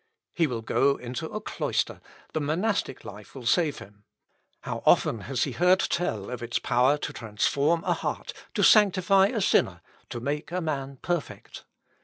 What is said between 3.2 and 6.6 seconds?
will save him. How often has he heard tell of its